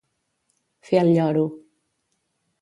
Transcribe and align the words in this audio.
Fer 0.89 0.97
el 1.03 1.11
lloro. 1.17 1.45